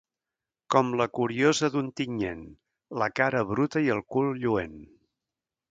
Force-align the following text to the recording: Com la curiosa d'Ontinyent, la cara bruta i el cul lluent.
Com 0.75 0.87
la 1.01 1.05
curiosa 1.17 1.69
d'Ontinyent, 1.75 2.41
la 3.03 3.09
cara 3.21 3.45
bruta 3.53 3.87
i 3.89 3.95
el 3.99 4.05
cul 4.17 4.35
lluent. 4.45 4.79